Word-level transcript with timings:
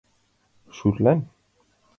Шӱрлан? 0.75 1.19